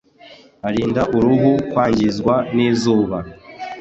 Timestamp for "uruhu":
1.17-1.51